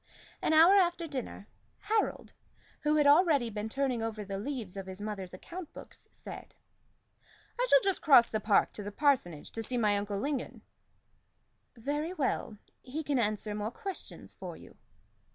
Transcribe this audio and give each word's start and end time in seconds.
An 0.41 0.51
hour 0.51 0.77
after 0.77 1.05
dinner, 1.05 1.47
Harold, 1.77 2.33
who 2.79 2.95
had 2.95 3.05
already 3.05 3.51
been 3.51 3.69
turning 3.69 4.01
over 4.01 4.25
the 4.25 4.39
leaves 4.39 4.75
of 4.75 4.87
his 4.87 4.99
mother's 4.99 5.31
account 5.31 5.71
books, 5.73 6.07
said 6.09 6.55
"I 7.59 7.67
shall 7.69 7.81
just 7.83 8.01
cross 8.01 8.27
the 8.31 8.39
park 8.39 8.71
to 8.73 8.81
the 8.81 8.91
parsonage 8.91 9.51
to 9.51 9.61
see 9.61 9.77
my 9.77 9.95
uncle 9.95 10.17
Lingon." 10.17 10.63
"Very 11.77 12.13
well. 12.13 12.57
He 12.81 13.03
can 13.03 13.19
answer 13.19 13.53
more 13.53 13.69
questions 13.69 14.33
for 14.33 14.57
you." 14.57 14.75